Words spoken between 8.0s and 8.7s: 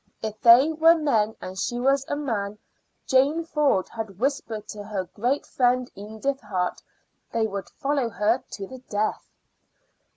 her to